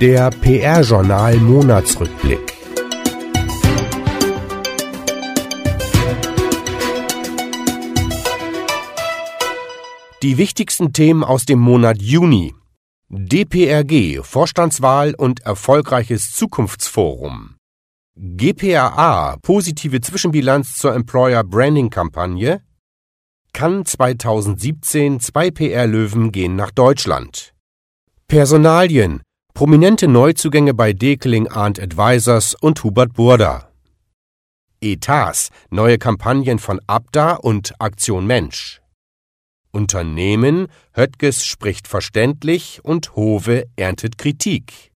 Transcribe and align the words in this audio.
Der 0.00 0.30
PR-Journal 0.30 1.36
Monatsrückblick. 1.38 2.38
Die 10.22 10.38
wichtigsten 10.38 10.92
Themen 10.92 11.24
aus 11.24 11.44
dem 11.44 11.58
Monat 11.58 12.00
Juni. 12.00 12.54
DPRG, 13.08 14.22
Vorstandswahl 14.22 15.14
und 15.14 15.40
erfolgreiches 15.40 16.30
Zukunftsforum. 16.32 17.56
GPRA, 18.16 19.36
positive 19.42 20.00
Zwischenbilanz 20.00 20.76
zur 20.76 20.94
Employer 20.94 21.42
Branding 21.42 21.90
Kampagne. 21.90 22.65
Kann 23.56 23.86
2017 23.86 25.18
zwei 25.18 25.50
PR-Löwen 25.50 26.30
gehen 26.30 26.56
nach 26.56 26.70
Deutschland. 26.70 27.54
Personalien, 28.28 29.22
Prominente 29.54 30.08
Neuzugänge 30.08 30.74
bei 30.74 30.92
Dekeling 30.92 31.48
Arndt 31.48 31.80
Advisors 31.80 32.54
und 32.60 32.84
Hubert 32.84 33.14
Burda. 33.14 33.72
Etats, 34.82 35.48
neue 35.70 35.96
Kampagnen 35.96 36.58
von 36.58 36.82
Abda 36.86 37.36
und 37.36 37.72
Aktion 37.80 38.26
Mensch. 38.26 38.82
Unternehmen, 39.72 40.66
Höttges 40.92 41.46
spricht 41.46 41.88
verständlich 41.88 42.80
und 42.84 43.16
Hove 43.16 43.64
erntet 43.74 44.18
Kritik. 44.18 44.92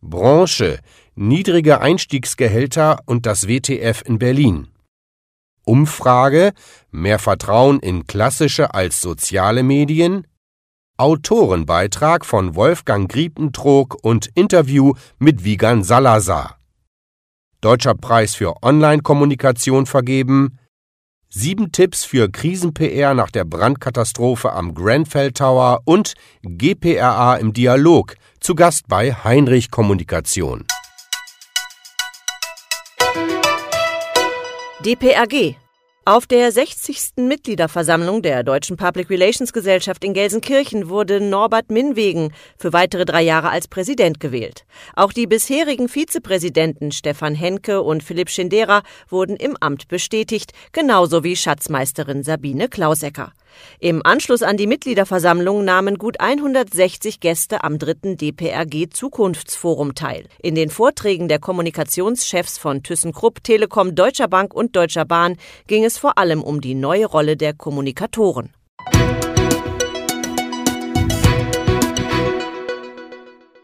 Branche, 0.00 0.78
niedrige 1.16 1.82
Einstiegsgehälter 1.82 3.00
und 3.04 3.26
das 3.26 3.46
WTF 3.46 4.00
in 4.06 4.18
Berlin. 4.18 4.73
Umfrage, 5.64 6.52
mehr 6.90 7.18
Vertrauen 7.18 7.80
in 7.80 8.06
klassische 8.06 8.74
als 8.74 9.00
soziale 9.00 9.62
Medien, 9.62 10.26
Autorenbeitrag 10.96 12.24
von 12.24 12.54
Wolfgang 12.54 13.10
Griepentrog 13.10 13.96
und 14.02 14.28
Interview 14.34 14.92
mit 15.18 15.44
Wigan 15.44 15.82
Salazar. 15.82 16.58
Deutscher 17.60 17.94
Preis 17.94 18.36
für 18.36 18.62
Online-Kommunikation 18.62 19.86
vergeben. 19.86 20.58
Sieben 21.28 21.72
Tipps 21.72 22.04
für 22.04 22.30
Krisen-PR 22.30 23.14
nach 23.14 23.30
der 23.30 23.44
Brandkatastrophe 23.44 24.52
am 24.52 24.72
Grenfell 24.72 25.32
Tower 25.32 25.80
und 25.84 26.14
GPRA 26.42 27.36
im 27.36 27.52
Dialog. 27.52 28.14
Zu 28.38 28.54
Gast 28.54 28.86
bei 28.86 29.14
Heinrich 29.14 29.72
Kommunikation. 29.72 30.64
DPRG 34.84 35.54
auf 36.04 36.26
der 36.26 36.52
60. 36.52 37.16
Mitgliederversammlung 37.16 38.20
der 38.20 38.42
Deutschen 38.42 38.76
Public 38.76 39.08
Relations 39.08 39.54
Gesellschaft 39.54 40.04
in 40.04 40.12
Gelsenkirchen 40.12 40.90
wurde 40.90 41.22
Norbert 41.22 41.70
Minwegen 41.70 42.34
für 42.58 42.74
weitere 42.74 43.06
drei 43.06 43.22
Jahre 43.22 43.48
als 43.48 43.66
Präsident 43.66 44.20
gewählt. 44.20 44.66
Auch 44.94 45.14
die 45.14 45.26
bisherigen 45.26 45.88
Vizepräsidenten 45.88 46.92
Stefan 46.92 47.34
Henke 47.34 47.80
und 47.80 48.02
Philipp 48.02 48.28
Schindera 48.28 48.82
wurden 49.08 49.36
im 49.36 49.56
Amt 49.58 49.88
bestätigt, 49.88 50.52
genauso 50.72 51.24
wie 51.24 51.36
Schatzmeisterin 51.36 52.22
Sabine 52.22 52.68
Klausecker. 52.68 53.32
Im 53.78 54.04
Anschluss 54.04 54.42
an 54.42 54.56
die 54.56 54.66
Mitgliederversammlung 54.66 55.64
nahmen 55.64 55.98
gut 55.98 56.20
160 56.20 57.20
Gäste 57.20 57.64
am 57.64 57.78
dritten 57.78 58.16
DPRG 58.16 58.90
Zukunftsforum 58.90 59.94
teil. 59.94 60.26
In 60.42 60.54
den 60.54 60.70
Vorträgen 60.70 61.28
der 61.28 61.38
Kommunikationschefs 61.38 62.58
von 62.58 62.82
ThyssenKrupp, 62.82 63.44
Telekom, 63.44 63.94
Deutscher 63.94 64.28
Bank 64.28 64.54
und 64.54 64.74
Deutscher 64.74 65.04
Bahn 65.04 65.36
ging 65.66 65.84
es 65.84 65.98
vor 65.98 66.18
allem 66.18 66.42
um 66.42 66.60
die 66.60 66.74
neue 66.74 67.06
Rolle 67.06 67.36
der 67.36 67.54
Kommunikatoren. 67.54 68.50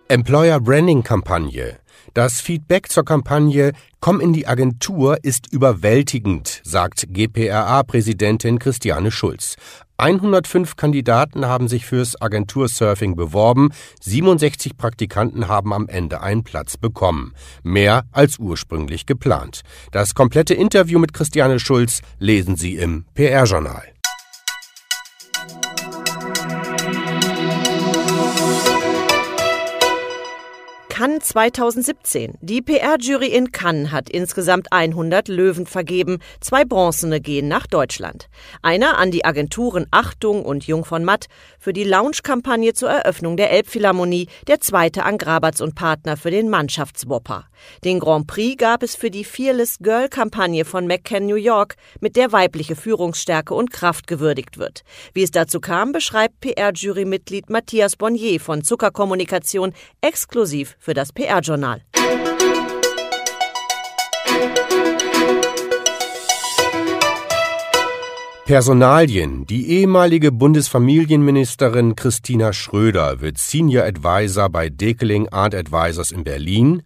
Employer 0.08 0.58
Branding 0.58 1.04
Kampagne 1.04 1.79
das 2.14 2.41
Feedback 2.41 2.91
zur 2.91 3.05
Kampagne 3.05 3.72
Komm 4.00 4.20
in 4.20 4.33
die 4.33 4.47
Agentur 4.47 5.19
ist 5.22 5.53
überwältigend, 5.53 6.62
sagt 6.65 7.09
GPRA-Präsidentin 7.12 8.59
Christiane 8.59 9.10
Schulz. 9.10 9.56
105 9.98 10.76
Kandidaten 10.76 11.44
haben 11.44 11.69
sich 11.69 11.84
fürs 11.84 12.19
Agentursurfing 12.20 13.15
beworben, 13.15 13.69
67 14.00 14.78
Praktikanten 14.78 15.49
haben 15.49 15.75
am 15.75 15.87
Ende 15.87 16.22
einen 16.22 16.44
Platz 16.44 16.78
bekommen. 16.78 17.34
Mehr 17.62 18.04
als 18.10 18.38
ursprünglich 18.38 19.04
geplant. 19.04 19.60
Das 19.93 20.15
komplette 20.15 20.54
Interview 20.54 20.99
mit 20.99 21.12
Christiane 21.12 21.60
Schulz 21.60 22.00
lesen 22.19 22.56
Sie 22.56 22.76
im 22.76 23.04
PR-Journal. 23.15 23.82
Cannes 31.00 31.28
2017. 31.28 32.37
Die 32.43 32.61
PR-Jury 32.61 33.28
in 33.28 33.53
Cannes 33.53 33.91
hat 33.91 34.11
insgesamt 34.11 34.71
100 34.71 35.28
Löwen 35.28 35.65
vergeben. 35.65 36.19
Zwei 36.41 36.66
Bronzene 36.66 37.22
gehen 37.22 37.49
nach 37.49 37.66
Deutschland. 37.66 38.28
Einer 38.61 38.99
an 38.99 39.11
die 39.11 39.25
Agenturen 39.25 39.87
Achtung 39.93 40.44
und 40.44 40.66
Jung 40.66 40.84
von 40.84 41.03
Matt 41.03 41.28
für 41.59 41.72
die 41.72 41.84
Launch-Kampagne 41.84 42.75
zur 42.75 42.91
Eröffnung 42.91 43.38
der 43.38 43.50
Elbphilharmonie, 43.50 44.28
der 44.47 44.61
zweite 44.61 45.05
an 45.05 45.16
Grabatz 45.16 45.62
und 45.62 45.75
Partner 45.75 46.19
für 46.19 46.31
den 46.31 46.50
Mannschaftswopper. 46.50 47.47
Den 47.82 47.99
Grand 47.99 48.27
Prix 48.27 48.59
gab 48.59 48.82
es 48.82 48.94
für 48.94 49.11
die 49.11 49.25
Fearless 49.25 49.78
Girl-Kampagne 49.81 50.67
von 50.67 50.87
McCann 50.87 51.25
New 51.25 51.37
York, 51.37 51.77
mit 52.00 52.15
der 52.17 52.32
weibliche 52.32 52.77
Führungsstärke 52.77 53.55
und 53.55 53.71
Kraft 53.71 54.06
gewürdigt 54.06 54.59
wird. 54.59 54.82
Wie 55.15 55.22
es 55.22 55.31
dazu 55.31 55.61
kam, 55.61 55.93
beschreibt 55.93 56.41
PR-Jury-Mitglied 56.41 57.49
Matthias 57.49 57.97
Bonnier 57.97 58.38
von 58.38 58.62
Zuckerkommunikation 58.62 59.72
exklusiv 60.03 60.77
für 60.78 60.89
für 60.90 60.94
das 60.94 61.12
PR-Journal. 61.12 61.82
Personalien. 68.44 69.46
Die 69.46 69.70
ehemalige 69.70 70.32
Bundesfamilienministerin 70.32 71.94
Christina 71.94 72.52
Schröder 72.52 73.20
wird 73.20 73.38
Senior 73.38 73.84
Advisor 73.84 74.48
bei 74.48 74.68
Dekeling 74.68 75.28
Art 75.28 75.54
Advisors 75.54 76.10
in 76.10 76.24
Berlin. 76.24 76.82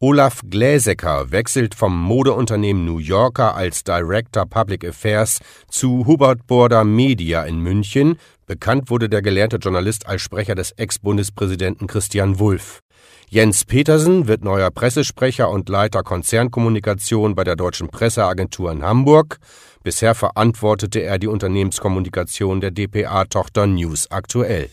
Olaf 0.00 0.40
Gläsecker 0.50 1.30
wechselt 1.30 1.76
vom 1.76 1.96
Modeunternehmen 2.02 2.84
New 2.84 2.98
Yorker 2.98 3.54
als 3.54 3.84
Director 3.84 4.44
Public 4.44 4.84
Affairs 4.84 5.38
zu 5.70 6.04
Hubert 6.04 6.48
Border 6.48 6.82
Media 6.82 7.44
in 7.44 7.60
München. 7.60 8.18
Bekannt 8.46 8.90
wurde 8.90 9.08
der 9.08 9.22
gelernte 9.22 9.58
Journalist 9.58 10.08
als 10.08 10.22
Sprecher 10.22 10.56
des 10.56 10.72
Ex-Bundespräsidenten 10.72 11.86
Christian 11.86 12.40
Wulff. 12.40 12.80
Jens 13.28 13.64
Petersen 13.64 14.28
wird 14.28 14.44
neuer 14.44 14.70
Pressesprecher 14.70 15.50
und 15.50 15.68
Leiter 15.68 16.04
Konzernkommunikation 16.04 17.34
bei 17.34 17.42
der 17.42 17.56
Deutschen 17.56 17.88
Presseagentur 17.88 18.70
in 18.70 18.84
Hamburg. 18.84 19.40
Bisher 19.82 20.14
verantwortete 20.14 21.00
er 21.00 21.18
die 21.18 21.26
Unternehmenskommunikation 21.26 22.60
der 22.60 22.70
dpa-Tochter 22.70 23.66
News 23.66 24.08
Aktuell. 24.12 24.70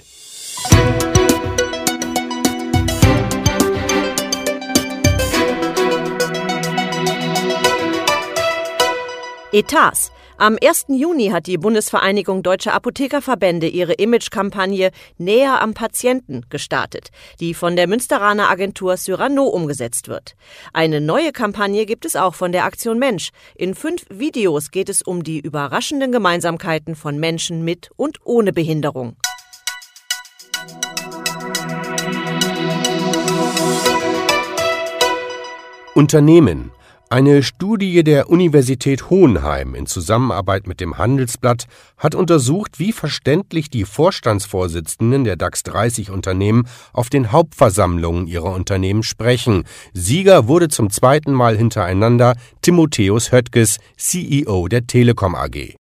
Etats 9.52 10.12
am 10.44 10.58
1. 10.62 10.88
Juni 10.90 11.30
hat 11.30 11.48
die 11.48 11.58
Bundesvereinigung 11.58 12.44
Deutscher 12.44 12.74
Apothekerverbände 12.74 13.66
ihre 13.70 13.94
Imagekampagne 13.94 14.92
Näher 15.18 15.62
am 15.62 15.74
Patienten 15.74 16.42
gestartet, 16.50 17.12
die 17.40 17.54
von 17.54 17.78
der 17.78 17.88
Münsteraner 17.88 18.50
Agentur 18.50 18.98
Cyrano 18.98 19.46
umgesetzt 19.46 20.10
wird. 20.10 20.36
Eine 20.74 21.00
neue 21.00 21.32
Kampagne 21.32 21.86
gibt 21.86 22.04
es 22.04 22.18
auch 22.18 22.36
von 22.36 22.52
der 22.52 22.66
Aktion 22.66 23.00
Mensch. 23.00 23.30
In 23.56 23.74
fünf 23.74 24.06
Videos 24.10 24.72
geht 24.72 24.90
es 24.90 25.02
um 25.02 25.24
die 25.24 25.40
überraschenden 25.40 26.12
Gemeinsamkeiten 26.12 26.98
von 26.98 27.18
Menschen 27.18 27.64
mit 27.64 27.90
und 27.96 28.18
ohne 28.26 28.52
Behinderung. 28.52 29.16
Unternehmen 35.96 36.72
eine 37.14 37.44
Studie 37.44 38.04
der 38.04 38.28
Universität 38.32 39.12
Hohenheim 39.12 39.76
in 39.76 39.86
Zusammenarbeit 39.86 40.66
mit 40.66 40.80
dem 40.80 40.98
Handelsblatt 40.98 41.68
hat 41.96 42.16
untersucht, 42.16 42.80
wie 42.80 42.92
verständlich 42.92 43.70
die 43.70 43.86
Vorstandsvorsitzenden 43.86 45.24
der 45.24 45.36
DAX 45.36 45.62
30 45.62 46.10
Unternehmen 46.10 46.68
auf 46.92 47.12
den 47.12 47.32
Hauptversammlungen 47.32 48.26
ihrer 48.26 48.52
Unternehmen 48.52 49.04
sprechen. 49.04 49.66
Sieger 49.94 50.48
wurde 50.48 50.70
zum 50.70 50.90
zweiten 50.90 51.34
Mal 51.34 51.56
hintereinander 51.56 52.36
Timotheus 52.64 53.32
Höttges, 53.32 53.78
CEO 53.96 54.68
der 54.68 54.88
Telekom 54.88 55.36
AG. 55.36 55.76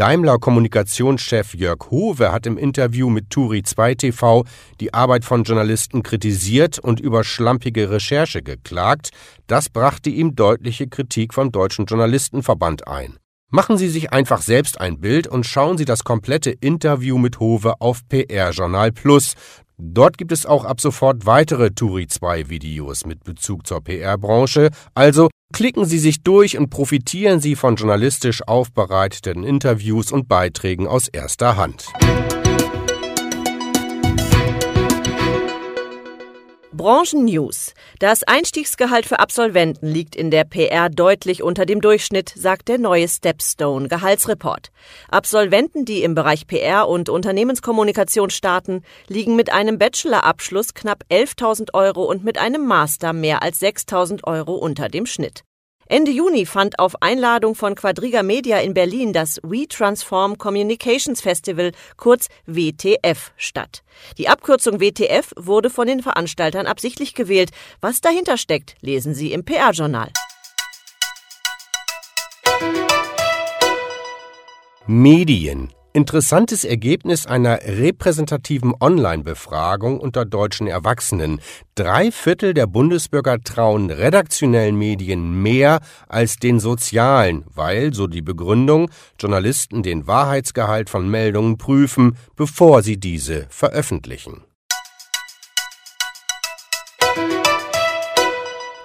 Daimler-Kommunikationschef 0.00 1.54
Jörg 1.54 1.90
Howe 1.90 2.32
hat 2.32 2.46
im 2.46 2.56
Interview 2.56 3.10
mit 3.10 3.28
Turi 3.28 3.62
2 3.62 3.96
TV 3.96 4.44
die 4.80 4.94
Arbeit 4.94 5.26
von 5.26 5.44
Journalisten 5.44 6.02
kritisiert 6.02 6.78
und 6.78 7.00
über 7.00 7.22
schlampige 7.22 7.90
Recherche 7.90 8.42
geklagt. 8.42 9.10
Das 9.46 9.68
brachte 9.68 10.08
ihm 10.08 10.36
deutliche 10.36 10.86
Kritik 10.86 11.34
vom 11.34 11.52
Deutschen 11.52 11.84
Journalistenverband 11.84 12.88
ein. 12.88 13.18
Machen 13.50 13.76
Sie 13.76 13.88
sich 13.88 14.12
einfach 14.12 14.40
selbst 14.40 14.80
ein 14.80 15.00
Bild 15.00 15.26
und 15.26 15.44
schauen 15.44 15.76
Sie 15.76 15.84
das 15.84 16.02
komplette 16.02 16.50
Interview 16.50 17.18
mit 17.18 17.38
Hove 17.38 17.74
auf 17.80 18.08
PR 18.08 18.52
Journal 18.52 18.92
Plus. 18.92 19.34
Dort 19.76 20.16
gibt 20.18 20.32
es 20.32 20.46
auch 20.46 20.64
ab 20.64 20.80
sofort 20.80 21.26
weitere 21.26 21.72
Turi 21.72 22.06
2 22.06 22.48
Videos 22.48 23.04
mit 23.04 23.24
Bezug 23.24 23.66
zur 23.66 23.82
PR-Branche. 23.82 24.70
Also 24.94 25.28
klicken 25.52 25.84
Sie 25.84 25.98
sich 25.98 26.22
durch 26.22 26.58
und 26.58 26.70
profitieren 26.70 27.40
Sie 27.40 27.56
von 27.56 27.76
journalistisch 27.76 28.46
aufbereiteten 28.46 29.44
Interviews 29.44 30.12
und 30.12 30.28
Beiträgen 30.28 30.86
aus 30.86 31.08
erster 31.08 31.56
Hand. 31.56 31.86
Branchen-News. 36.80 37.74
Das 37.98 38.22
Einstiegsgehalt 38.22 39.04
für 39.04 39.18
Absolventen 39.18 39.86
liegt 39.86 40.16
in 40.16 40.30
der 40.30 40.44
PR 40.44 40.88
deutlich 40.88 41.42
unter 41.42 41.66
dem 41.66 41.82
Durchschnitt, 41.82 42.32
sagt 42.34 42.68
der 42.68 42.78
neue 42.78 43.06
Stepstone 43.06 43.86
Gehaltsreport. 43.86 44.70
Absolventen, 45.10 45.84
die 45.84 46.02
im 46.02 46.14
Bereich 46.14 46.46
PR 46.46 46.88
und 46.88 47.10
Unternehmenskommunikation 47.10 48.30
starten, 48.30 48.82
liegen 49.08 49.36
mit 49.36 49.52
einem 49.52 49.76
Bachelorabschluss 49.76 50.72
knapp 50.72 51.04
11.000 51.10 51.74
Euro 51.74 52.04
und 52.04 52.24
mit 52.24 52.38
einem 52.38 52.66
Master 52.66 53.12
mehr 53.12 53.42
als 53.42 53.60
6.000 53.60 54.24
Euro 54.24 54.54
unter 54.54 54.88
dem 54.88 55.04
Schnitt. 55.04 55.44
Ende 55.90 56.12
Juni 56.12 56.46
fand 56.46 56.78
auf 56.78 57.02
Einladung 57.02 57.56
von 57.56 57.74
Quadriga 57.74 58.22
Media 58.22 58.58
in 58.58 58.74
Berlin 58.74 59.12
das 59.12 59.40
We 59.42 59.66
Transform 59.66 60.38
Communications 60.38 61.20
Festival, 61.20 61.72
kurz 61.96 62.28
WTF, 62.46 63.32
statt. 63.36 63.82
Die 64.16 64.28
Abkürzung 64.28 64.80
WTF 64.80 65.32
wurde 65.34 65.68
von 65.68 65.88
den 65.88 66.00
Veranstaltern 66.00 66.68
absichtlich 66.68 67.14
gewählt. 67.14 67.50
Was 67.80 68.00
dahinter 68.00 68.36
steckt, 68.36 68.76
lesen 68.80 69.14
Sie 69.14 69.32
im 69.32 69.44
PR-Journal. 69.44 70.12
Medien 74.86 75.72
Interessantes 75.92 76.64
Ergebnis 76.64 77.26
einer 77.26 77.58
repräsentativen 77.64 78.74
Online-Befragung 78.78 79.98
unter 79.98 80.24
deutschen 80.24 80.68
Erwachsenen. 80.68 81.40
Drei 81.74 82.12
Viertel 82.12 82.54
der 82.54 82.68
Bundesbürger 82.68 83.40
trauen 83.42 83.90
redaktionellen 83.90 84.76
Medien 84.76 85.42
mehr 85.42 85.80
als 86.06 86.36
den 86.36 86.60
sozialen, 86.60 87.44
weil, 87.52 87.92
so 87.92 88.06
die 88.06 88.22
Begründung, 88.22 88.88
Journalisten 89.18 89.82
den 89.82 90.06
Wahrheitsgehalt 90.06 90.90
von 90.90 91.10
Meldungen 91.10 91.58
prüfen, 91.58 92.16
bevor 92.36 92.84
sie 92.84 92.98
diese 92.98 93.46
veröffentlichen. 93.50 94.44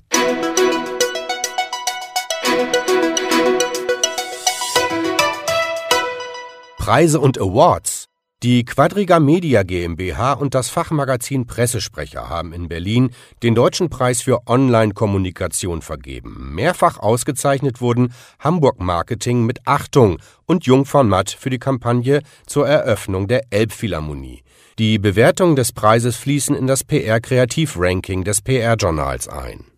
Preise 6.85 7.19
und 7.19 7.41
Awards. 7.41 8.05
Die 8.43 8.63
Quadriga 8.63 9.19
Media 9.19 9.63
GmbH 9.63 10.33
und 10.33 10.53
das 10.53 10.69
Fachmagazin 10.69 11.47
Pressesprecher 11.47 12.29
haben 12.29 12.53
in 12.53 12.67
Berlin 12.67 13.09
den 13.41 13.55
Deutschen 13.55 13.89
Preis 13.89 14.21
für 14.21 14.45
Online-Kommunikation 14.45 15.81
vergeben. 15.81 16.53
Mehrfach 16.53 16.99
ausgezeichnet 16.99 17.81
wurden 17.81 18.13
Hamburg 18.37 18.79
Marketing 18.79 19.47
mit 19.47 19.61
Achtung 19.65 20.19
und 20.45 20.67
Jung 20.67 20.85
von 20.85 21.09
Matt 21.09 21.31
für 21.31 21.49
die 21.49 21.57
Kampagne 21.57 22.21
zur 22.45 22.67
Eröffnung 22.67 23.27
der 23.27 23.45
Elbphilharmonie. 23.49 24.43
Die 24.77 24.99
Bewertungen 24.99 25.55
des 25.55 25.71
Preises 25.71 26.17
fließen 26.17 26.55
in 26.55 26.67
das 26.67 26.83
PR-Kreativ-Ranking 26.83 28.23
des 28.23 28.43
PR-Journals 28.43 29.27
ein. 29.27 29.74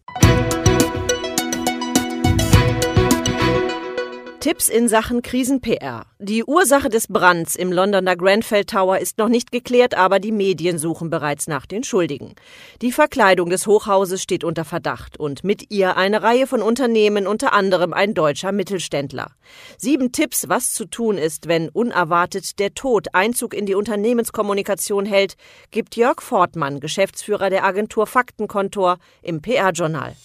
Tipps 4.40 4.70
in 4.70 4.88
Sachen 4.88 5.24
Krisen-PR. 5.24 6.06
Die 6.20 6.44
Ursache 6.44 6.90
des 6.90 7.08
Brands 7.08 7.56
im 7.56 7.72
Londoner 7.72 8.16
Grenfell 8.16 8.66
Tower 8.66 9.00
ist 9.00 9.18
noch 9.18 9.30
nicht 9.30 9.52
geklärt, 9.52 9.96
aber 9.96 10.20
die 10.20 10.32
Medien 10.32 10.78
suchen 10.78 11.10
bereits 11.10 11.48
nach 11.48 11.66
den 11.66 11.84
Schuldigen. 11.84 12.36
Die 12.84 12.92
Verkleidung 12.92 13.50
des 13.50 13.66
Hochhauses 13.66 14.22
steht 14.22 14.44
unter 14.44 14.64
Verdacht 14.64 15.18
und 15.18 15.44
mit 15.44 15.72
ihr 15.72 15.98
eine 15.98 16.22
Reihe 16.22 16.46
von 16.46 16.62
Unternehmen, 16.62 17.26
unter 17.26 17.52
anderem 17.52 17.94
ein 17.94 18.14
deutscher 18.14 18.52
Mittelständler. 18.52 19.32
Sieben 19.78 20.12
Tipps, 20.12 20.48
was 20.48 20.72
zu 20.72 20.86
tun 20.86 21.18
ist, 21.18 21.48
wenn 21.48 21.70
unerwartet 21.70 22.60
der 22.60 22.76
Tod 22.76 23.08
Einzug 23.14 23.56
in 23.56 23.66
die 23.66 23.76
Unternehmenskommunikation 23.76 25.06
hält, 25.06 25.36
gibt 25.72 25.96
Jörg 25.96 26.22
Fortmann, 26.22 26.80
Geschäftsführer 26.80 27.50
der 27.50 27.66
Agentur 27.66 28.06
Faktenkontor, 28.06 29.00
im 29.24 29.42
PR-Journal. 29.42 30.16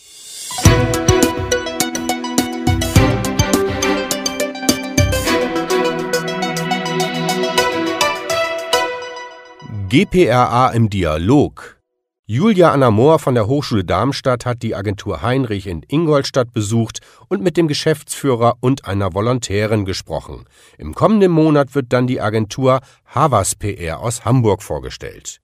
GPRA 9.92 10.70
im 10.70 10.88
Dialog. 10.88 11.76
Julia 12.24 12.72
Anna 12.72 12.90
Mohr 12.90 13.18
von 13.18 13.34
der 13.34 13.46
Hochschule 13.46 13.84
Darmstadt 13.84 14.46
hat 14.46 14.62
die 14.62 14.74
Agentur 14.74 15.20
Heinrich 15.20 15.66
in 15.66 15.84
Ingolstadt 15.86 16.54
besucht 16.54 17.00
und 17.28 17.42
mit 17.42 17.58
dem 17.58 17.68
Geschäftsführer 17.68 18.54
und 18.60 18.86
einer 18.86 19.12
Volontärin 19.12 19.84
gesprochen. 19.84 20.46
Im 20.78 20.94
kommenden 20.94 21.30
Monat 21.30 21.74
wird 21.74 21.92
dann 21.92 22.06
die 22.06 22.22
Agentur 22.22 22.80
Havas 23.04 23.54
PR 23.54 24.00
aus 24.00 24.24
Hamburg 24.24 24.62
vorgestellt. 24.62 25.42